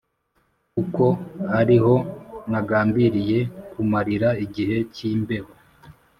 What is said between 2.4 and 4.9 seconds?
nagambiriye kumarira igihe